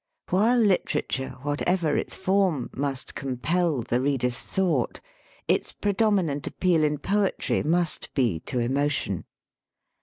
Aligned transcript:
While 0.31 0.57
literature, 0.57 1.35
whatever 1.43 1.95
its 1.95 2.15
form, 2.15 2.71
must 2.73 3.13
compel 3.13 3.83
the 3.83 4.01
reader's 4.01 4.39
thought, 4.39 4.99
its 5.47 5.73
predominant 5.73 6.47
appeal 6.47 6.83
in 6.83 6.97
poetry 6.97 7.61
must 7.61 8.11
be 8.15 8.39
to 8.47 8.57
emotion. 8.57 9.25